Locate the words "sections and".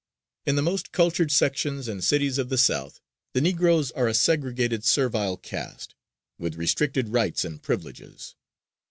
1.31-2.03